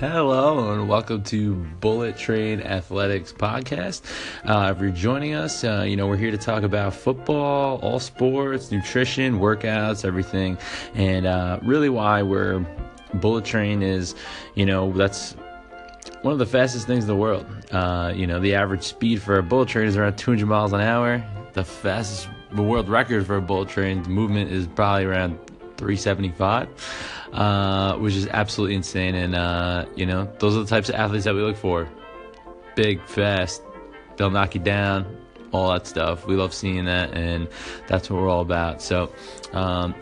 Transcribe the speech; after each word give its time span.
Hello 0.00 0.74
and 0.74 0.88
welcome 0.88 1.24
to 1.24 1.56
Bullet 1.80 2.16
Train 2.16 2.60
Athletics 2.62 3.32
podcast. 3.32 4.02
Uh, 4.44 4.72
if 4.72 4.80
you're 4.80 4.92
joining 4.92 5.34
us, 5.34 5.64
uh, 5.64 5.84
you 5.84 5.96
know 5.96 6.06
we're 6.06 6.16
here 6.16 6.30
to 6.30 6.38
talk 6.38 6.62
about 6.62 6.94
football, 6.94 7.80
all 7.80 7.98
sports, 7.98 8.70
nutrition, 8.70 9.40
workouts, 9.40 10.04
everything, 10.04 10.56
and 10.94 11.26
uh, 11.26 11.58
really 11.64 11.88
why 11.88 12.22
we're 12.22 12.64
Bullet 13.14 13.44
Train 13.44 13.82
is, 13.82 14.14
you 14.54 14.64
know, 14.64 14.92
that's 14.92 15.32
one 16.22 16.30
of 16.30 16.38
the 16.38 16.46
fastest 16.46 16.86
things 16.86 17.02
in 17.02 17.08
the 17.08 17.16
world. 17.16 17.44
Uh, 17.72 18.12
you 18.14 18.28
know, 18.28 18.38
the 18.38 18.54
average 18.54 18.84
speed 18.84 19.20
for 19.20 19.38
a 19.38 19.42
bullet 19.42 19.68
train 19.68 19.88
is 19.88 19.96
around 19.96 20.16
200 20.16 20.46
miles 20.46 20.72
an 20.72 20.80
hour. 20.80 21.24
The 21.54 21.64
fastest, 21.64 22.28
world 22.56 22.88
record 22.88 23.26
for 23.26 23.36
a 23.36 23.42
bullet 23.42 23.68
train 23.68 24.02
movement 24.02 24.52
is 24.52 24.68
probably 24.68 25.06
around 25.06 25.40
375 25.78 26.68
uh, 27.32 27.96
which 27.96 28.14
is 28.14 28.26
absolutely 28.28 28.76
insane. 28.76 29.14
And 29.14 29.34
uh, 29.34 29.86
you 29.96 30.06
know, 30.06 30.30
those 30.38 30.56
are 30.56 30.60
the 30.60 30.66
types 30.66 30.88
of 30.88 30.94
athletes 30.94 31.24
that 31.24 31.34
we 31.34 31.40
look 31.40 31.56
for: 31.56 31.88
big, 32.74 33.02
fast, 33.06 33.62
they'll 34.16 34.30
knock 34.30 34.54
you 34.54 34.60
down, 34.60 35.16
all 35.52 35.72
that 35.72 35.86
stuff. 35.86 36.26
We 36.26 36.36
love 36.36 36.54
seeing 36.54 36.84
that, 36.86 37.12
and 37.14 37.48
that's 37.86 38.10
what 38.10 38.20
we're 38.20 38.28
all 38.28 38.42
about. 38.42 38.82
So. 38.82 39.12
Um, 39.52 39.94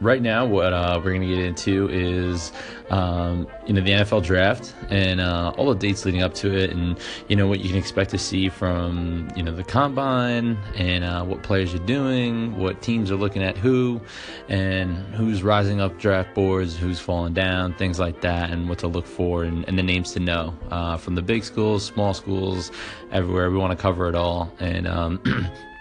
right 0.00 0.20
now, 0.20 0.44
what 0.44 0.72
uh, 0.72 1.00
we're 1.02 1.10
going 1.10 1.22
to 1.22 1.28
get 1.28 1.38
into 1.38 1.88
is 1.88 2.52
um, 2.90 3.48
you 3.66 3.72
know 3.72 3.80
the 3.80 3.90
NFL 3.90 4.24
draft 4.24 4.74
and 4.90 5.20
uh, 5.20 5.52
all 5.56 5.68
the 5.68 5.74
dates 5.74 6.04
leading 6.04 6.22
up 6.22 6.34
to 6.34 6.54
it, 6.56 6.70
and 6.70 6.98
you 7.28 7.36
know 7.36 7.46
what 7.46 7.60
you 7.60 7.68
can 7.68 7.78
expect 7.78 8.10
to 8.10 8.18
see 8.18 8.48
from 8.48 9.28
you 9.36 9.42
know 9.42 9.52
the 9.52 9.64
combine 9.64 10.56
and 10.76 11.04
uh, 11.04 11.24
what 11.24 11.42
players 11.42 11.74
are 11.74 11.78
doing, 11.80 12.56
what 12.56 12.82
teams 12.82 13.10
are 13.10 13.16
looking 13.16 13.42
at 13.42 13.56
who, 13.56 14.00
and 14.48 14.96
who's 15.14 15.42
rising 15.42 15.80
up 15.80 15.98
draft 15.98 16.34
boards, 16.34 16.76
who's 16.76 17.00
falling 17.00 17.34
down, 17.34 17.74
things 17.74 17.98
like 17.98 18.20
that, 18.20 18.50
and 18.50 18.68
what 18.68 18.78
to 18.78 18.88
look 18.88 19.06
for, 19.06 19.44
and, 19.44 19.66
and 19.68 19.78
the 19.78 19.82
names 19.82 20.12
to 20.12 20.20
know 20.20 20.54
uh, 20.70 20.96
from 20.96 21.14
the 21.14 21.22
big 21.22 21.44
schools, 21.44 21.84
small 21.84 22.14
schools, 22.14 22.70
everywhere. 23.12 23.50
We 23.50 23.58
want 23.58 23.76
to 23.76 23.82
cover 23.82 24.08
it 24.08 24.14
all, 24.14 24.52
and 24.58 24.86
um, 24.86 25.20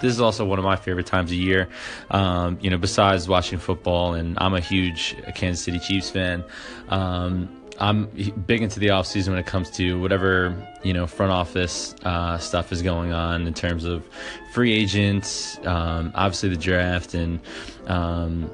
this 0.00 0.12
is 0.12 0.20
also 0.20 0.44
one 0.44 0.58
of 0.58 0.64
my 0.64 0.76
favorite 0.76 1.06
times 1.06 1.30
of 1.30 1.36
year. 1.36 1.68
Um, 2.10 2.58
you 2.60 2.70
know, 2.70 2.78
besides 2.78 3.28
watching 3.28 3.58
football, 3.58 4.14
and 4.14 4.36
I'm 4.40 4.54
a 4.54 4.60
huge 4.60 5.16
Kansas 5.34 5.64
City 5.64 5.78
Chiefs 5.78 6.10
fan. 6.10 6.44
Um, 6.88 7.48
I'm 7.78 8.06
big 8.46 8.62
into 8.62 8.80
the 8.80 8.88
offseason 8.88 9.30
when 9.30 9.38
it 9.38 9.46
comes 9.46 9.70
to 9.72 10.00
whatever 10.00 10.56
you 10.82 10.94
know 10.94 11.06
front 11.06 11.32
office 11.32 11.94
uh, 12.04 12.38
stuff 12.38 12.72
is 12.72 12.82
going 12.82 13.12
on 13.12 13.46
in 13.46 13.54
terms 13.54 13.84
of 13.84 14.08
free 14.52 14.72
agents, 14.72 15.58
um, 15.64 16.12
obviously 16.14 16.48
the 16.48 16.56
draft, 16.56 17.14
and 17.14 17.40
um, 17.86 18.50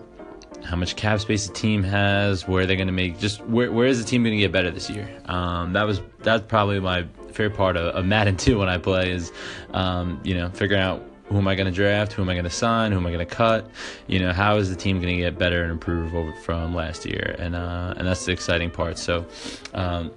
how 0.64 0.77
much 0.77 0.97
cap 0.97 1.20
space 1.20 1.47
the 1.47 1.53
team 1.53 1.83
has, 1.83 2.48
where 2.48 2.66
they're 2.66 2.77
going 2.77 2.88
to 2.88 2.92
make, 2.92 3.19
just 3.19 3.41
where 3.47 3.70
where 3.70 3.86
is 3.86 4.03
the 4.03 4.08
team 4.08 4.25
going 4.25 4.36
to 4.36 4.41
get 4.41 4.53
better 4.53 4.70
this 4.70 4.91
year? 4.91 5.08
Um, 5.27 5.72
that 5.75 5.84
was 5.84 6.00
that's 6.20 6.44
probably 6.47 6.80
my 6.80 7.06
favorite 7.33 7.56
part 7.56 7.77
of, 7.77 7.94
of 7.94 8.05
Madden 8.05 8.36
2 8.36 8.58
when 8.58 8.69
I 8.69 8.78
play 8.78 9.10
is 9.10 9.33
um, 9.72 10.20
you 10.25 10.34
know 10.34 10.50
figuring 10.50 10.83
out 10.83 11.03
who 11.33 11.38
am 11.38 11.48
I 11.48 11.55
going 11.55 11.66
to 11.66 11.72
draft? 11.72 12.12
Who 12.12 12.22
am 12.22 12.28
I 12.28 12.34
going 12.34 12.44
to 12.44 12.50
sign? 12.50 12.92
Who 12.92 12.98
am 12.98 13.06
I 13.06 13.11
going 13.11 13.27
to 13.27 13.34
cut? 13.34 13.70
You 14.06 14.20
know, 14.20 14.33
how 14.33 14.56
is 14.56 14.70
the 14.70 14.77
team 14.77 15.00
going 15.00 15.16
to 15.16 15.22
get 15.22 15.38
better 15.38 15.62
and 15.62 15.72
improve 15.72 16.14
over 16.14 16.33
from 16.33 16.75
last 16.75 17.06
year? 17.06 17.34
And 17.38 17.55
uh, 17.55 17.94
and 17.97 18.06
that's 18.06 18.25
the 18.25 18.33
exciting 18.33 18.70
part. 18.70 18.98
So. 18.98 19.27
Um, 19.75 20.12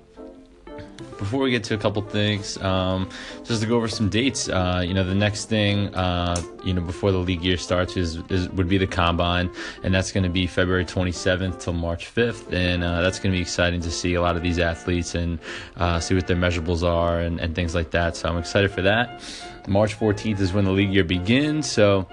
before 1.18 1.42
we 1.42 1.52
get 1.52 1.64
to 1.66 1.74
a 1.74 1.78
couple 1.78 2.02
things, 2.02 2.58
um, 2.62 3.10
just 3.44 3.62
to 3.62 3.68
go 3.68 3.78
over 3.78 3.88
some 3.88 4.10
dates. 4.10 4.50
Uh, 4.50 4.84
you 4.86 4.94
know, 4.94 5.04
the 5.04 5.16
next 5.16 5.46
thing, 5.46 5.94
uh, 5.96 6.42
you 6.64 6.74
know, 6.74 6.82
before 6.82 7.12
the 7.12 7.18
league 7.18 7.42
year 7.42 7.58
starts 7.58 7.98
is, 7.98 8.18
is 8.30 8.50
would 8.50 8.68
be 8.68 8.78
the 8.78 8.88
combine, 8.88 9.50
and 9.84 9.94
that's 9.94 10.12
going 10.12 10.24
to 10.24 10.30
be 10.30 10.48
February 10.48 10.86
27th 10.86 11.62
till 11.62 11.74
March 11.74 12.14
5th, 12.14 12.52
and 12.54 12.84
uh, 12.84 13.02
that's 13.02 13.20
going 13.20 13.32
to 13.32 13.38
be 13.38 13.42
exciting 13.42 13.82
to 13.82 13.92
see 13.92 14.14
a 14.14 14.22
lot 14.22 14.36
of 14.36 14.44
these 14.44 14.60
athletes 14.60 15.16
and 15.16 15.40
uh, 15.78 16.00
see 16.00 16.16
what 16.16 16.28
their 16.28 16.38
measurables 16.38 16.84
are 16.84 17.20
and, 17.20 17.40
and 17.40 17.56
things 17.56 17.76
like 17.76 17.92
that. 17.92 18.16
So 18.16 18.30
I'm 18.30 18.38
excited 18.38 18.72
for 18.72 18.82
that. 18.82 19.22
March 19.68 19.98
14th 19.98 20.40
is 20.40 20.54
when 20.54 20.66
the 20.66 20.72
league 20.72 20.94
year 20.94 21.04
begins, 21.04 21.70
so 21.70 22.08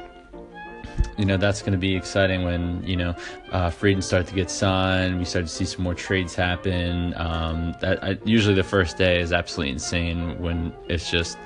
you 1.19 1.25
know 1.25 1.37
that's 1.37 1.61
going 1.61 1.73
to 1.73 1.79
be 1.79 1.95
exciting 1.95 2.45
when 2.45 2.83
you 2.85 2.97
know 2.97 3.15
uh, 3.51 3.71
free 3.71 3.91
agents 3.91 4.07
start 4.07 4.27
to 4.27 4.35
get 4.35 4.51
signed. 4.51 5.19
We 5.19 5.25
start 5.25 5.47
to 5.47 5.51
see 5.51 5.65
some 5.65 5.83
more 5.85 5.95
trades 5.95 6.35
happen. 6.35 7.15
Um, 7.17 7.75
that 7.81 8.03
I, 8.03 8.19
usually 8.25 8.55
the 8.55 8.65
first 8.65 8.97
day 8.97 9.21
is 9.21 9.33
absolutely 9.33 9.73
insane 9.73 10.41
when 10.41 10.73
it's 10.89 11.11
just 11.11 11.39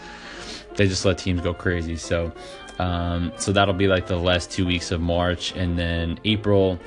they 0.74 0.86
just 0.86 1.04
let 1.04 1.18
teams 1.18 1.40
go 1.40 1.54
crazy. 1.54 1.96
So 1.96 2.32
um, 2.78 3.32
so 3.36 3.52
that'll 3.52 3.74
be 3.74 3.88
like 3.88 4.06
the 4.06 4.18
last 4.18 4.50
two 4.50 4.66
weeks 4.66 4.90
of 4.90 5.00
March, 5.00 5.54
and 5.56 5.78
then 5.78 6.18
April. 6.24 6.78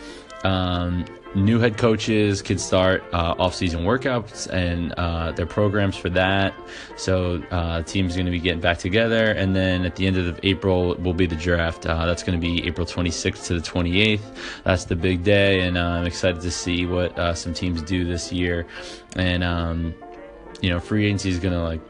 Um, 0.43 1.05
new 1.35 1.59
head 1.59 1.77
coaches 1.77 2.41
can 2.41 2.57
start 2.57 3.03
uh, 3.13 3.35
off-season 3.37 3.83
workouts 3.83 4.47
and 4.51 4.93
uh, 4.93 5.31
their 5.31 5.45
programs 5.45 5.95
for 5.95 6.09
that. 6.09 6.53
So 6.97 7.43
uh, 7.51 7.83
team's 7.83 8.15
going 8.15 8.25
to 8.25 8.31
be 8.31 8.39
getting 8.39 8.61
back 8.61 8.79
together, 8.79 9.31
and 9.31 9.55
then 9.55 9.85
at 9.85 9.95
the 9.95 10.07
end 10.07 10.17
of 10.17 10.39
April 10.43 10.95
will 10.95 11.13
be 11.13 11.25
the 11.25 11.35
draft. 11.35 11.85
Uh, 11.85 12.05
that's 12.05 12.23
going 12.23 12.39
to 12.39 12.41
be 12.41 12.65
April 12.65 12.85
26th 12.85 13.45
to 13.47 13.59
the 13.59 13.61
28th. 13.61 14.21
That's 14.63 14.85
the 14.85 14.95
big 14.95 15.23
day, 15.23 15.61
and 15.61 15.77
uh, 15.77 15.81
I'm 15.81 16.05
excited 16.05 16.41
to 16.41 16.51
see 16.51 16.85
what 16.85 17.17
uh, 17.17 17.33
some 17.33 17.53
teams 17.53 17.81
do 17.81 18.05
this 18.05 18.31
year. 18.31 18.65
And 19.15 19.43
um, 19.43 19.93
you 20.61 20.69
know, 20.69 20.79
free 20.79 21.05
agency 21.05 21.29
is 21.29 21.39
going 21.39 21.53
to 21.53 21.61
like 21.61 21.81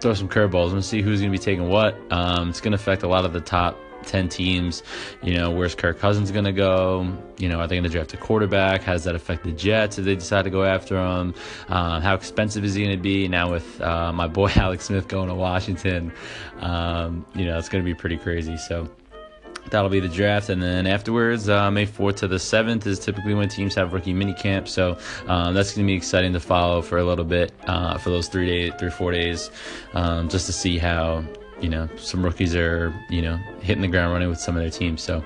throw 0.00 0.14
some 0.14 0.28
curveballs 0.28 0.72
and 0.72 0.84
see 0.84 1.00
who's 1.00 1.20
going 1.20 1.32
to 1.32 1.38
be 1.38 1.42
taking 1.42 1.68
what. 1.68 1.96
Um, 2.10 2.50
it's 2.50 2.60
going 2.60 2.72
to 2.72 2.76
affect 2.76 3.02
a 3.02 3.08
lot 3.08 3.24
of 3.24 3.32
the 3.32 3.40
top 3.40 3.78
10 4.06 4.28
teams. 4.28 4.82
You 5.22 5.34
know, 5.34 5.50
where's 5.50 5.74
Kirk 5.74 5.98
Cousins 5.98 6.30
going 6.30 6.44
to 6.44 6.52
go? 6.52 7.16
You 7.38 7.48
know, 7.48 7.60
are 7.60 7.66
they 7.66 7.76
going 7.76 7.84
to 7.84 7.90
draft 7.90 8.14
a 8.14 8.16
quarterback? 8.16 8.82
How 8.82 8.92
does 8.92 9.04
that 9.04 9.14
affect 9.14 9.44
the 9.44 9.52
Jets 9.52 9.98
if 9.98 10.04
they 10.04 10.14
decide 10.14 10.42
to 10.42 10.50
go 10.50 10.64
after 10.64 10.96
him? 10.98 11.34
Uh, 11.68 12.00
how 12.00 12.14
expensive 12.14 12.64
is 12.64 12.74
he 12.74 12.84
going 12.84 12.96
to 12.96 13.02
be? 13.02 13.28
Now, 13.28 13.50
with 13.50 13.80
uh, 13.80 14.12
my 14.12 14.28
boy 14.28 14.50
Alex 14.56 14.86
Smith 14.86 15.08
going 15.08 15.28
to 15.28 15.34
Washington, 15.34 16.12
um, 16.60 17.26
you 17.34 17.44
know, 17.44 17.58
it's 17.58 17.68
going 17.68 17.84
to 17.84 17.88
be 17.88 17.94
pretty 17.94 18.16
crazy. 18.16 18.56
So, 18.56 18.88
that'll 19.70 19.90
be 19.90 20.00
the 20.00 20.08
draft 20.08 20.48
and 20.48 20.62
then 20.62 20.86
afterwards 20.86 21.48
uh, 21.48 21.70
may 21.70 21.86
4th 21.86 22.16
to 22.16 22.28
the 22.28 22.36
7th 22.36 22.86
is 22.86 22.98
typically 22.98 23.34
when 23.34 23.48
teams 23.48 23.74
have 23.74 23.92
rookie 23.92 24.12
mini 24.12 24.34
camp 24.34 24.68
so 24.68 24.98
um, 25.28 25.54
that's 25.54 25.74
going 25.74 25.86
to 25.86 25.90
be 25.90 25.96
exciting 25.96 26.32
to 26.32 26.40
follow 26.40 26.82
for 26.82 26.98
a 26.98 27.04
little 27.04 27.24
bit 27.24 27.52
uh, 27.66 27.96
for 27.98 28.10
those 28.10 28.28
three 28.28 28.46
days 28.46 28.72
three 28.78 28.90
four 28.90 29.12
days 29.12 29.50
um, 29.94 30.28
just 30.28 30.46
to 30.46 30.52
see 30.52 30.78
how 30.78 31.24
you 31.62 31.68
know 31.68 31.88
some 31.96 32.24
rookies 32.24 32.54
are 32.54 32.92
you 33.08 33.22
know 33.22 33.36
hitting 33.60 33.82
the 33.82 33.88
ground 33.88 34.12
running 34.12 34.28
with 34.28 34.40
some 34.40 34.56
of 34.56 34.62
their 34.62 34.70
teams. 34.70 35.02
So. 35.02 35.22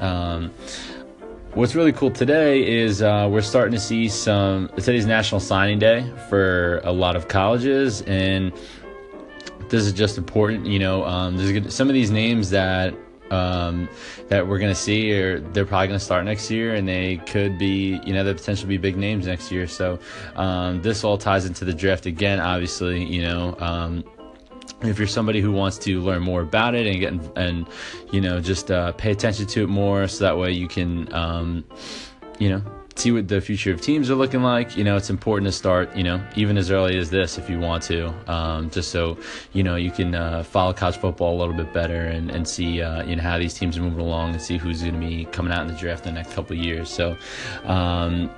Um, 0.00 0.52
what's 1.54 1.74
really 1.74 1.92
cool 1.92 2.10
today 2.10 2.64
is 2.68 3.02
uh, 3.02 3.26
we're 3.28 3.40
starting 3.40 3.72
to 3.72 3.80
see 3.80 4.08
some. 4.08 4.68
Today's 4.76 5.06
National 5.06 5.40
Signing 5.40 5.78
Day 5.78 6.08
for 6.28 6.80
a 6.84 6.92
lot 6.92 7.16
of 7.16 7.26
colleges, 7.26 8.02
and 8.02 8.52
this 9.68 9.84
is 9.84 9.92
just 9.92 10.18
important. 10.18 10.66
You 10.66 10.78
know, 10.78 11.04
um, 11.04 11.36
there's 11.36 11.74
some 11.74 11.88
of 11.88 11.94
these 11.94 12.10
names 12.10 12.50
that 12.50 12.94
um, 13.30 13.88
that 14.28 14.46
we're 14.46 14.58
going 14.58 14.72
to 14.72 14.80
see, 14.80 15.12
or 15.12 15.40
they're 15.40 15.66
probably 15.66 15.88
going 15.88 15.98
to 15.98 16.04
start 16.04 16.24
next 16.24 16.50
year, 16.50 16.74
and 16.74 16.86
they 16.88 17.18
could 17.26 17.58
be, 17.58 18.00
you 18.04 18.12
know, 18.12 18.24
they 18.24 18.34
potentially 18.34 18.68
be 18.68 18.78
big 18.78 18.96
names 18.96 19.26
next 19.26 19.50
year. 19.50 19.66
So 19.66 19.98
um, 20.36 20.82
this 20.82 21.04
all 21.04 21.18
ties 21.18 21.44
into 21.44 21.64
the 21.64 21.74
draft 21.74 22.06
again. 22.06 22.40
Obviously, 22.40 23.04
you 23.04 23.22
know, 23.22 23.56
um, 23.58 24.04
if 24.82 24.98
you're 24.98 25.08
somebody 25.08 25.40
who 25.40 25.52
wants 25.52 25.78
to 25.78 26.00
learn 26.00 26.22
more 26.22 26.42
about 26.42 26.74
it 26.74 26.86
and 26.86 27.00
get 27.00 27.36
and 27.36 27.68
you 28.12 28.20
know 28.20 28.40
just 28.40 28.70
uh, 28.70 28.92
pay 28.92 29.10
attention 29.10 29.46
to 29.46 29.64
it 29.64 29.68
more 29.68 30.08
so 30.08 30.24
that 30.24 30.36
way 30.36 30.50
you 30.50 30.68
can 30.68 31.12
um, 31.12 31.64
you 32.38 32.48
know 32.48 32.62
see 32.98 33.12
what 33.12 33.28
the 33.28 33.40
future 33.40 33.72
of 33.72 33.80
teams 33.80 34.10
are 34.10 34.16
looking 34.16 34.42
like 34.42 34.76
you 34.76 34.82
know 34.82 34.96
it's 34.96 35.10
important 35.10 35.46
to 35.46 35.52
start 35.52 35.94
you 35.96 36.02
know 36.02 36.20
even 36.34 36.58
as 36.58 36.70
early 36.70 36.98
as 36.98 37.10
this 37.10 37.38
if 37.38 37.48
you 37.48 37.58
want 37.58 37.82
to 37.82 38.08
um, 38.30 38.68
just 38.70 38.90
so 38.90 39.16
you 39.52 39.62
know 39.62 39.76
you 39.76 39.90
can 39.90 40.14
uh, 40.14 40.42
follow 40.42 40.72
college 40.72 40.96
football 40.96 41.36
a 41.36 41.38
little 41.38 41.54
bit 41.54 41.72
better 41.72 42.06
and, 42.06 42.30
and 42.30 42.46
see 42.46 42.82
uh, 42.82 43.04
you 43.04 43.14
know 43.14 43.22
how 43.22 43.38
these 43.38 43.54
teams 43.54 43.78
are 43.78 43.82
moving 43.82 44.00
along 44.00 44.32
and 44.32 44.42
see 44.42 44.56
who's 44.56 44.82
going 44.82 44.94
to 44.94 45.00
be 45.00 45.24
coming 45.26 45.52
out 45.52 45.62
in 45.62 45.68
the 45.68 45.78
draft 45.78 46.06
in 46.06 46.14
the 46.14 46.20
next 46.20 46.34
couple 46.34 46.56
of 46.56 46.62
years. 46.62 46.90
So 46.90 47.16
um, 47.64 48.30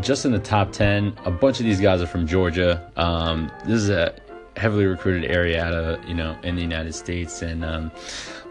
just 0.00 0.24
in 0.24 0.32
the 0.32 0.38
top 0.38 0.72
10 0.72 1.16
a 1.24 1.30
bunch 1.30 1.60
of 1.60 1.66
these 1.66 1.80
guys 1.80 2.00
are 2.00 2.06
from 2.06 2.26
georgia. 2.26 2.90
Um, 2.96 3.50
this 3.66 3.82
is 3.82 3.90
a 3.90 4.14
heavily 4.56 4.84
recruited 4.84 5.30
area 5.30 5.64
out 5.64 5.72
of 5.72 6.04
you 6.08 6.14
know 6.14 6.36
in 6.42 6.56
the 6.56 6.62
United 6.62 6.94
States, 6.94 7.42
and 7.42 7.64
um, 7.64 7.90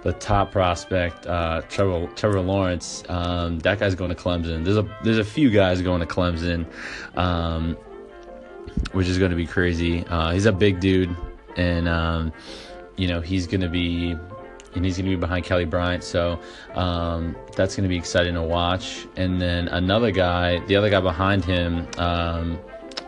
the 0.04 0.14
top 0.14 0.52
prospect 0.52 1.28
uh, 1.28 1.62
Trevor 1.70 2.08
Trevor 2.16 2.42
Lawrence. 2.42 3.04
Um, 3.10 3.60
that 3.60 3.80
guy's 3.80 3.96
going 3.96 4.10
to 4.10 4.16
Clemson. 4.16 4.64
There's 4.64 4.78
a 4.78 4.98
there's 5.04 5.20
a 5.20 5.24
few 5.24 5.50
guys 5.50 5.82
going 5.82 6.02
to 6.02 6.08
Clemson, 6.08 6.66
um, 7.16 7.78
which 8.92 9.08
is 9.08 9.18
going 9.18 9.32
to 9.32 9.38
be 9.38 9.46
crazy. 9.46 10.06
Uh, 10.08 10.32
he's 10.32 10.46
a 10.46 10.52
big 10.52 10.80
dude, 10.80 11.16
and 11.56 11.88
um, 11.88 12.34
you 12.98 13.08
know 13.08 13.22
he's 13.22 13.48
going 13.48 13.62
to 13.62 13.70
be. 13.70 14.16
And 14.74 14.86
he's 14.86 14.96
going 14.96 15.10
to 15.10 15.18
be 15.18 15.20
behind 15.20 15.44
Kelly 15.44 15.66
Bryant, 15.66 16.02
so 16.02 16.40
um, 16.76 17.36
that's 17.58 17.76
going 17.76 17.84
to 17.84 17.90
be 17.90 17.98
exciting 17.98 18.36
to 18.36 18.42
watch. 18.42 19.06
And 19.18 19.42
then 19.42 19.68
another 19.68 20.12
guy, 20.12 20.60
the 20.68 20.78
other 20.78 20.90
guy 20.90 21.02
behind 21.02 21.44
him, 21.44 21.86
um, 21.98 22.58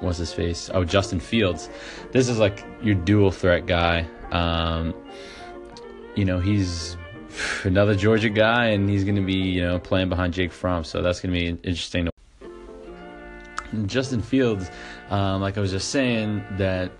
what's 0.03 0.17
his 0.17 0.33
face? 0.33 0.69
Oh, 0.73 0.83
Justin 0.83 1.19
Fields. 1.19 1.69
This 2.11 2.29
is 2.29 2.37
like 2.37 2.63
your 2.81 2.95
dual 2.95 3.31
threat 3.31 3.65
guy. 3.65 4.07
Um, 4.31 4.93
you 6.15 6.25
know, 6.25 6.39
he's 6.39 6.97
another 7.63 7.95
Georgia 7.95 8.29
guy, 8.29 8.67
and 8.67 8.89
he's 8.89 9.03
going 9.03 9.15
to 9.15 9.21
be 9.21 9.37
you 9.37 9.61
know 9.61 9.79
playing 9.79 10.09
behind 10.09 10.33
Jake 10.33 10.51
Fromm, 10.51 10.83
so 10.83 11.01
that's 11.01 11.21
going 11.21 11.33
to 11.33 11.39
be 11.39 11.47
interesting. 11.47 12.09
Justin 13.87 14.21
Fields, 14.21 14.69
um, 15.09 15.41
like 15.41 15.57
I 15.57 15.61
was 15.61 15.71
just 15.71 15.89
saying, 15.89 16.43
that 16.57 16.91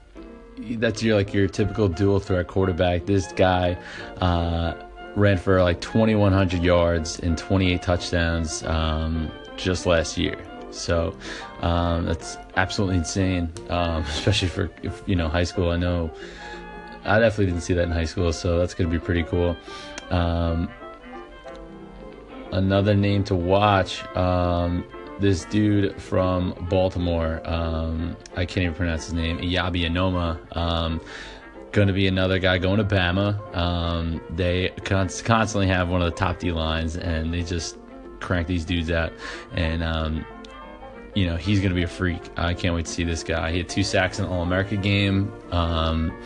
that's 0.58 1.04
your 1.04 1.16
like 1.16 1.34
your 1.34 1.48
typical 1.48 1.88
dual 1.88 2.20
threat 2.20 2.48
quarterback. 2.48 3.06
This 3.06 3.32
guy 3.34 3.78
uh, 4.22 4.74
ran 5.16 5.38
for 5.38 5.62
like 5.62 5.82
2,100 5.82 6.64
yards 6.64 7.20
and 7.20 7.38
28 7.38 7.82
touchdowns 7.82 8.64
um, 8.64 9.32
just 9.56 9.86
last 9.86 10.18
year. 10.18 10.38
So 10.74 11.16
um, 11.62 12.06
that's 12.06 12.38
absolutely 12.56 12.98
insane, 12.98 13.52
um, 13.70 14.04
especially 14.10 14.48
for 14.48 14.72
if, 14.84 15.04
you 15.06 15.16
know 15.16 15.28
high 15.30 15.44
school. 15.44 15.70
I 15.70 15.78
know 15.78 16.12
I 17.06 17.20
definitely 17.20 17.48
didn't 17.48 17.62
see 17.62 17.74
that 17.74 17.84
in 17.84 17.92
high 17.92 18.06
school, 18.06 18.32
so 18.34 18.60
that's 18.60 18.74
going 18.74 18.90
to 18.90 19.00
be 19.00 19.04
pretty 19.04 19.24
cool. 19.24 19.58
Um, 20.10 20.70
another 22.52 22.96
name 22.96 23.24
to 23.26 23.36
watch 23.36 24.06
um, 24.16 24.86
this 25.20 25.46
dude 25.46 26.00
from 26.02 26.54
Baltimore. 26.70 27.42
Um, 27.46 28.16
I 28.36 28.46
can't 28.46 28.64
even 28.64 28.76
pronounce 28.76 29.06
his 29.06 29.14
name. 29.14 29.40
Eyabi 29.40 29.90
Anoma. 29.90 30.56
Um, 30.56 31.02
going 31.72 31.88
to 31.88 31.94
be 31.94 32.08
another 32.08 32.40
guy 32.40 32.60
going 32.60 32.78
to 32.78 32.84
Bama. 32.84 33.56
Um, 33.56 34.22
they 34.30 34.70
constantly 34.86 35.68
have 35.68 35.90
one 35.90 36.02
of 36.02 36.12
the 36.12 36.16
top 36.16 36.40
D 36.40 36.52
lines, 36.52 36.96
and 36.96 37.34
they 37.34 37.44
just 37.44 37.78
crank 38.20 38.48
these 38.48 38.64
dudes 38.64 38.92
out. 38.92 39.12
And 39.54 39.84
um, 39.84 40.26
you 41.14 41.28
know 41.28 41.36
he's 41.36 41.60
going 41.60 41.70
to 41.70 41.76
be 41.76 41.84
a 41.84 41.88
freak. 41.88 42.22
I 42.38 42.54
can't 42.54 42.76
wait 42.76 42.86
to 42.86 42.92
see 42.92 43.04
this 43.04 43.24
guy. 43.24 43.52
He 43.52 43.58
had 43.60 43.70
two 43.70 43.84
sacks 43.84 44.20
in 44.20 44.26
the 44.26 44.32
All 44.32 44.42
America 44.42 44.76
game. 44.76 45.32
Um, 45.52 46.18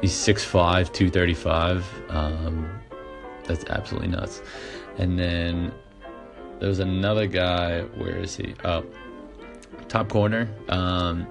he's 0.00 0.12
6'5", 0.12 0.92
235. 0.92 1.86
Um, 2.08 2.68
that's 3.44 3.64
absolutely 3.66 4.08
nuts. 4.08 4.42
And 4.98 5.18
then 5.18 5.72
there 6.58 6.68
was 6.68 6.80
another 6.80 7.26
guy. 7.26 7.82
Where 7.82 8.18
is 8.18 8.36
he? 8.36 8.54
Oh, 8.64 8.84
top 9.88 10.08
corner. 10.08 10.48
Um, 10.68 11.26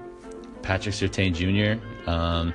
Patrick 0.62 0.94
Surtain 0.94 1.34
Jr. 1.34 2.10
Um, 2.10 2.52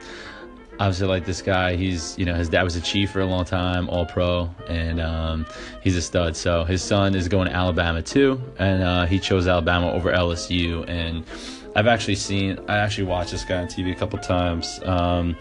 obviously 0.80 1.08
like 1.08 1.26
this 1.26 1.42
guy. 1.42 1.76
He's 1.76 2.18
you 2.18 2.26
know 2.26 2.36
his 2.36 2.50
dad 2.50 2.64
was 2.64 2.76
a 2.76 2.82
chief 2.82 3.12
for 3.12 3.22
a 3.22 3.26
long 3.26 3.46
time, 3.46 3.90
all 3.90 4.06
pro, 4.06 4.50
and 4.68 5.00
um, 5.00 5.46
he's 5.82 5.96
a 5.96 6.02
stud. 6.02 6.36
So 6.36 6.64
his 6.64 6.84
son 6.84 7.16
is 7.16 7.28
going 7.28 7.48
to 7.48 7.54
Alabama 7.54 8.02
too, 8.02 8.42
and 8.58 8.84
uh, 8.84 9.06
he 9.06 9.20
chose 9.20 9.48
Alabama 9.48 9.92
over 9.92 10.12
LSU. 10.12 10.88
And 10.90 11.26
I've 11.76 11.88
actually 11.88 12.16
seen, 12.16 12.60
I 12.68 12.78
actually 12.78 13.06
watched 13.06 13.32
this 13.32 13.44
guy 13.44 13.62
on 13.62 13.68
TV 13.68 13.92
a 13.92 13.96
couple 13.96 14.18
times. 14.20 14.80
Um, 14.86 15.36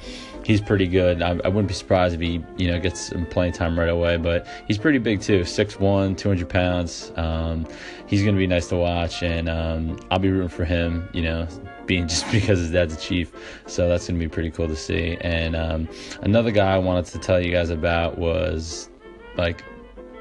he's 0.44 0.60
pretty 0.60 0.86
good. 0.86 1.22
I, 1.22 1.30
I, 1.44 1.48
wouldn't 1.48 1.68
be 1.68 1.74
surprised 1.74 2.14
if 2.14 2.20
he, 2.20 2.44
you 2.56 2.70
know, 2.70 2.78
gets 2.80 3.08
some 3.08 3.26
playing 3.26 3.52
time 3.52 3.78
right 3.78 3.88
away. 3.88 4.16
But 4.16 4.46
he's 4.66 4.78
pretty 4.78 4.98
big 4.98 5.20
too, 5.20 5.40
6'1", 5.40 6.16
200 6.16 6.48
pounds. 6.48 7.12
Um, 7.16 7.66
he's 8.06 8.22
going 8.22 8.34
to 8.34 8.38
be 8.38 8.46
nice 8.46 8.68
to 8.68 8.76
watch, 8.76 9.22
and 9.22 9.48
um, 9.48 9.98
I'll 10.10 10.18
be 10.18 10.30
rooting 10.30 10.48
for 10.48 10.64
him. 10.64 11.08
You 11.12 11.22
know, 11.22 11.48
being 11.86 12.08
just 12.14 12.30
because 12.30 12.58
his 12.58 12.70
dad's 12.70 12.94
a 12.94 12.98
chief, 12.98 13.32
so 13.66 13.88
that's 13.88 14.08
going 14.08 14.18
to 14.18 14.24
be 14.24 14.28
pretty 14.28 14.50
cool 14.50 14.68
to 14.68 14.76
see. 14.76 15.16
And 15.20 15.56
um, 15.56 15.88
another 16.22 16.50
guy 16.50 16.74
I 16.74 16.78
wanted 16.78 17.06
to 17.06 17.18
tell 17.18 17.40
you 17.40 17.52
guys 17.52 17.70
about 17.70 18.18
was 18.18 18.90
like 19.36 19.64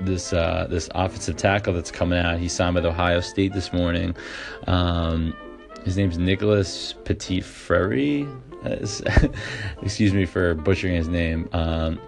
this 0.02 0.34
uh, 0.34 0.68
this 0.70 0.90
offensive 0.96 1.38
tackle 1.38 1.74
that's 1.74 1.92
coming 1.92 2.20
out. 2.20 2.40
He 2.40 2.48
signed 2.48 2.76
with 2.76 2.86
Ohio 2.86 3.20
State 3.20 3.54
this 3.54 3.74
morning. 3.74 4.16
Um, 4.68 5.36
his 5.86 5.98
name's 5.98 6.18
Nicholas 6.18 6.94
Petit 7.04 7.42
Frere. 7.42 8.28
excuse 9.82 10.14
me 10.14 10.26
for 10.26 10.56
butchering 10.56 10.96
his 10.96 11.10
name. 11.10 11.50
Um, 11.52 12.00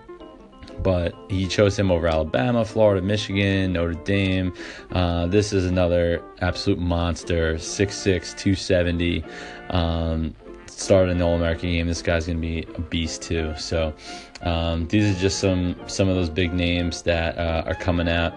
but 0.86 1.16
he 1.30 1.48
chose 1.48 1.78
him 1.80 1.90
over 1.90 2.06
Alabama, 2.06 2.64
Florida, 2.64 3.02
Michigan, 3.02 3.74
Notre 3.74 3.96
Dame. 4.04 4.54
Uh, 4.92 5.26
this 5.26 5.52
is 5.52 5.66
another 5.66 6.24
absolute 6.42 6.78
monster, 6.78 7.56
6'6, 7.56 8.38
270. 8.38 9.24
Um, 9.72 10.36
started 10.68 11.18
the 11.18 11.26
All 11.26 11.34
American 11.34 11.72
game. 11.72 11.88
This 11.88 12.04
guy's 12.04 12.28
going 12.28 12.38
to 12.38 12.42
be 12.42 12.68
a 12.76 12.82
beast 12.82 13.24
too. 13.24 13.56
So 13.58 13.96
um, 14.44 14.88
these 14.88 15.10
are 15.10 15.20
just 15.20 15.40
some 15.40 15.76
some 15.88 16.08
of 16.08 16.16
those 16.16 16.30
big 16.30 16.54
names 16.54 17.02
that 17.02 17.36
uh, 17.40 17.64
are 17.66 17.74
coming 17.74 18.08
out. 18.08 18.36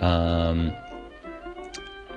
Um, 0.00 0.72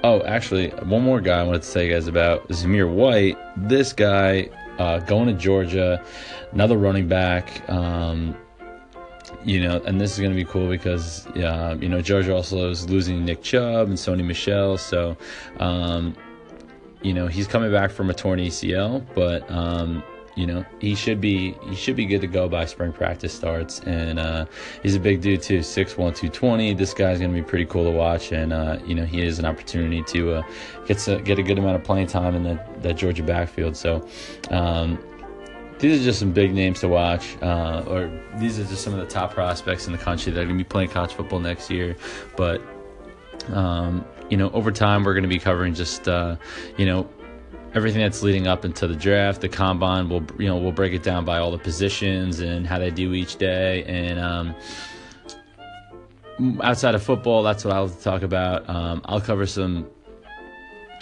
oh, 0.06 0.22
actually, 0.22 0.70
one 0.70 1.04
more 1.04 1.20
guy 1.20 1.42
I 1.42 1.44
wanted 1.44 1.64
to 1.64 1.74
tell 1.74 1.84
you 1.84 1.92
guys 1.92 2.08
about 2.08 2.48
Zamir 2.48 2.90
White. 2.90 3.38
This 3.58 3.92
guy 3.92 4.50
uh, 4.80 5.00
going 5.00 5.28
to 5.28 5.34
Georgia, 5.34 6.02
another 6.54 6.78
running 6.78 7.10
back. 7.10 7.70
Um, 7.70 8.38
you 9.46 9.62
know, 9.62 9.82
and 9.86 10.00
this 10.00 10.14
is 10.14 10.20
going 10.20 10.32
to 10.32 10.36
be 10.36 10.46
cool 10.46 10.70
because, 10.70 11.28
uh, 11.28 11.78
you 11.80 11.90
know, 11.90 12.02
Georgia 12.02 12.36
also 12.36 12.70
is 12.70 12.90
losing 12.90 13.26
Nick 13.26 13.42
Chubb 13.42 13.88
and 13.88 13.98
Sony 13.98 14.26
Michel. 14.26 14.78
So, 14.78 15.18
um, 15.60 16.16
you 17.02 17.14
know, 17.14 17.28
he's 17.28 17.48
coming 17.48 17.72
back 17.72 17.92
from 17.92 18.10
a 18.10 18.14
torn 18.14 18.40
ACL, 18.40 19.06
but, 19.14 19.50
um, 19.52 20.04
you 20.36 20.48
know 20.48 20.66
he 20.80 20.96
should 20.96 21.22
be 21.22 21.56
he 21.70 21.76
should 21.76 21.96
be 21.96 22.06
good 22.06 22.22
to 22.22 22.28
go 22.28 22.48
by 22.50 22.66
spring 22.66 22.92
practice 22.92 23.34
starts. 23.34 23.80
And 23.82 24.20
uh, 24.20 24.46
he's 24.82 24.96
a 24.96 25.00
big 25.00 25.22
dude 25.22 25.42
too 25.42 25.60
6'1 25.60 25.96
220 25.96 26.74
this 26.74 26.94
guy's 26.94 27.20
gonna 27.20 27.34
be 27.34 27.44
pretty 27.44 27.66
cool 27.66 27.84
to 27.84 27.92
watch. 27.92 28.32
And 28.32 28.52
uh, 28.52 28.80
you 28.86 28.96
know 28.96 29.06
he 29.06 29.24
has 29.26 29.40
an 29.40 29.46
opportunity 29.46 30.04
to 30.04 30.36
uh, 30.36 30.44
get 30.88 30.98
to 31.00 31.22
get 31.22 31.40
a 31.40 31.44
good 31.44 31.60
amount 31.60 31.76
of 31.76 31.84
playing 31.84 32.08
time 32.08 32.36
in 32.36 32.44
that, 32.44 32.82
that 32.82 32.98
georgia 32.98 33.24
backfield. 33.24 33.78
So 33.78 34.08
um, 34.50 34.98
these 35.80 36.02
are 36.02 36.04
just 36.04 36.20
some 36.20 36.32
big 36.32 36.54
names 36.54 36.80
to 36.80 36.88
watch 36.88 37.36
uh, 37.42 37.84
or 37.88 38.12
these 38.38 38.60
are 38.60 38.66
just 38.66 38.84
some 38.84 38.94
of 38.94 39.00
the 39.00 39.06
top 39.06 39.34
prospects 39.34 39.88
in 39.88 39.92
the 39.92 39.98
country 39.98 40.32
that 40.32 40.42
are 40.42 40.46
gonna 40.46 40.58
be 40.58 40.64
playing 40.64 40.90
college 40.90 41.14
football 41.14 41.40
next 41.40 41.70
year 41.70 41.96
but 42.36 42.62
um, 43.50 44.06
you 44.30 44.38
know 44.38 44.50
over 44.52 44.72
time 44.72 45.04
we're 45.04 45.14
gonna 45.14 45.28
be 45.28 45.40
covering 45.40 45.74
just 45.74 46.08
uh, 46.08 46.36
you 46.78 46.86
know 46.86 47.08
everything 47.76 48.02
that's 48.02 48.22
leading 48.22 48.48
up 48.48 48.66
into 48.66 48.88
the 48.88 48.96
draft, 48.96 49.42
the 49.42 49.50
combine. 49.50 50.10
We'll 50.10 50.26
you 50.38 50.48
know 50.48 50.58
we'll 50.58 50.72
break 50.72 50.94
it 50.94 51.04
down 51.04 51.26
by 51.26 51.40
all 51.40 51.52
the 51.52 51.58
positions 51.58 52.40
and 52.40 52.66
how 52.68 52.80
they 52.80 52.92
do 52.92 53.14
each 53.14 53.38
day. 53.38 53.84
And 53.86 54.20
um, 54.20 54.56
outside 56.62 56.96
of 56.96 57.04
football, 57.04 57.44
that's 57.44 57.66
what 57.66 57.74
I'll 57.74 57.90
talk 57.90 58.22
about. 58.22 58.70
Um, 58.70 59.02
I'll 59.06 59.22
cover 59.22 59.46
some 59.46 59.88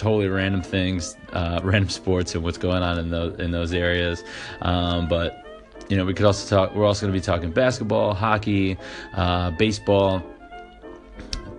totally 0.01 0.27
random 0.27 0.61
things, 0.63 1.15
uh, 1.33 1.59
random 1.63 1.89
sports, 1.89 2.33
and 2.33 2.43
what's 2.43 2.57
going 2.57 2.81
on 2.81 2.97
in 2.97 3.09
those 3.09 3.39
in 3.39 3.51
those 3.51 3.71
areas. 3.73 4.23
Um, 4.61 5.07
but 5.07 5.45
you 5.89 5.97
know, 5.97 6.05
we 6.05 6.13
could 6.13 6.25
also 6.25 6.47
talk. 6.55 6.75
We're 6.75 6.85
also 6.85 7.05
going 7.05 7.13
to 7.13 7.19
be 7.19 7.23
talking 7.23 7.51
basketball, 7.51 8.13
hockey, 8.13 8.77
uh, 9.13 9.51
baseball 9.51 10.23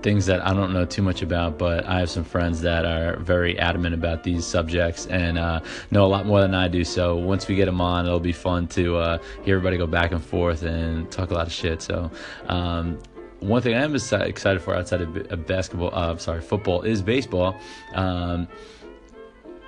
things 0.02 0.26
that 0.26 0.44
I 0.44 0.52
don't 0.52 0.72
know 0.72 0.84
too 0.84 1.00
much 1.02 1.22
about, 1.22 1.58
but 1.58 1.86
I 1.86 2.00
have 2.00 2.10
some 2.10 2.24
friends 2.24 2.60
that 2.62 2.84
are 2.84 3.18
very 3.18 3.56
adamant 3.60 3.94
about 3.94 4.24
these 4.24 4.44
subjects 4.44 5.06
and 5.06 5.38
uh, 5.38 5.60
know 5.92 6.04
a 6.04 6.08
lot 6.08 6.26
more 6.26 6.40
than 6.40 6.56
I 6.56 6.66
do. 6.66 6.82
So 6.82 7.14
once 7.14 7.46
we 7.46 7.54
get 7.54 7.66
them 7.66 7.80
on, 7.80 8.04
it'll 8.04 8.18
be 8.18 8.32
fun 8.32 8.66
to 8.68 8.96
uh, 8.96 9.18
hear 9.44 9.56
everybody 9.56 9.76
go 9.76 9.86
back 9.86 10.10
and 10.10 10.20
forth 10.20 10.64
and 10.64 11.08
talk 11.12 11.30
a 11.30 11.34
lot 11.34 11.46
of 11.46 11.52
shit. 11.52 11.80
So. 11.80 12.10
Um, 12.48 12.98
one 13.42 13.60
thing 13.60 13.74
I 13.74 13.82
am 13.82 13.94
excited 13.94 14.62
for 14.62 14.74
outside 14.74 15.00
of 15.00 15.46
basketball, 15.46 15.90
uh, 15.92 16.16
sorry, 16.16 16.40
football 16.40 16.82
is 16.82 17.02
baseball. 17.02 17.56
Um, 17.94 18.48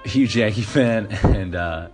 huge 0.05 0.37
Yankee 0.37 0.63
fan, 0.77 1.07
and 1.23 1.55
uh, 1.55 1.89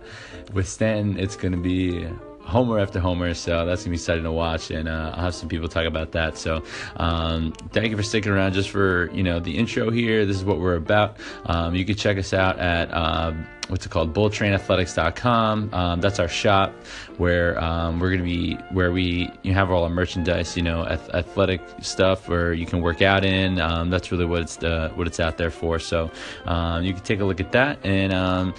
with 0.53 0.67
Stanton, 0.67 1.19
it's 1.19 1.35
going 1.35 1.53
to 1.53 1.57
be 1.57 2.07
homer 2.43 2.79
after 2.79 2.99
homer. 2.99 3.33
So 3.33 3.65
that's 3.65 3.83
gonna 3.83 3.91
be 3.91 3.95
exciting 3.95 4.23
to 4.23 4.31
watch, 4.31 4.71
and 4.71 4.87
uh, 4.87 5.13
I'll 5.15 5.23
have 5.23 5.35
some 5.35 5.49
people 5.49 5.67
talk 5.67 5.85
about 5.85 6.11
that. 6.11 6.37
So 6.37 6.63
um, 6.97 7.53
thank 7.71 7.91
you 7.91 7.97
for 7.97 8.03
sticking 8.03 8.31
around 8.31 8.53
just 8.53 8.69
for 8.69 9.09
you 9.11 9.23
know 9.23 9.39
the 9.39 9.57
intro 9.57 9.89
here. 9.89 10.25
This 10.25 10.37
is 10.37 10.45
what 10.45 10.59
we're 10.59 10.75
about. 10.75 11.17
Um, 11.45 11.75
you 11.75 11.85
can 11.85 11.95
check 11.95 12.17
us 12.17 12.33
out 12.33 12.59
at. 12.59 12.93
Uh, 12.93 13.33
what's 13.71 13.85
it 13.85 13.89
called 13.89 14.13
bullettrainathletics.com 14.13 15.73
um, 15.73 16.01
that's 16.01 16.19
our 16.19 16.27
shop 16.27 16.73
where 17.17 17.57
um, 17.63 17.99
we're 18.01 18.09
going 18.09 18.19
to 18.19 18.25
be 18.25 18.55
where 18.73 18.91
we 18.91 19.29
you 19.43 19.53
have 19.53 19.71
all 19.71 19.85
our 19.85 19.89
merchandise 19.89 20.57
you 20.57 20.61
know 20.61 20.83
athletic 21.13 21.61
stuff 21.79 22.27
where 22.27 22.51
you 22.51 22.65
can 22.65 22.81
work 22.81 23.01
out 23.01 23.23
in 23.23 23.61
um, 23.61 23.89
that's 23.89 24.11
really 24.11 24.25
what 24.25 24.41
it's 24.41 24.61
uh, 24.61 24.91
what 24.95 25.07
it's 25.07 25.21
out 25.21 25.37
there 25.37 25.49
for 25.49 25.79
so 25.79 26.11
um, 26.45 26.83
you 26.83 26.93
can 26.93 27.01
take 27.03 27.21
a 27.21 27.23
look 27.23 27.39
at 27.39 27.53
that 27.53 27.79
and 27.85 28.11
um, 28.11 28.53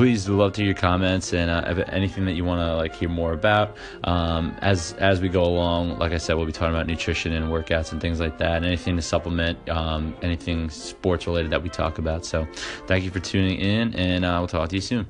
please 0.00 0.26
love 0.30 0.54
to 0.54 0.62
hear 0.62 0.68
your 0.68 0.74
comments 0.74 1.34
and 1.34 1.50
uh, 1.50 1.84
anything 1.88 2.24
that 2.24 2.32
you 2.32 2.42
want 2.42 2.58
to 2.58 2.74
like 2.74 2.94
hear 2.94 3.10
more 3.10 3.34
about. 3.34 3.76
Um, 4.04 4.56
as 4.62 4.94
as 4.94 5.20
we 5.20 5.28
go 5.28 5.44
along 5.44 5.98
like 5.98 6.12
i 6.12 6.16
said 6.16 6.38
we'll 6.38 6.46
be 6.46 6.52
talking 6.52 6.74
about 6.74 6.86
nutrition 6.86 7.34
and 7.34 7.52
workouts 7.52 7.92
and 7.92 8.00
things 8.00 8.18
like 8.18 8.38
that 8.38 8.56
and 8.56 8.64
anything 8.64 8.96
to 8.96 9.02
supplement 9.02 9.58
um, 9.68 10.16
anything 10.22 10.70
sports 10.70 11.26
related 11.26 11.50
that 11.50 11.62
we 11.62 11.68
talk 11.68 11.98
about. 11.98 12.24
So 12.24 12.48
thank 12.86 13.04
you 13.04 13.10
for 13.10 13.20
tuning 13.20 13.58
in 13.58 13.94
and 13.94 14.24
uh, 14.24 14.36
we'll 14.38 14.48
talk 14.48 14.70
to 14.70 14.74
you 14.74 14.80
soon 14.80 15.06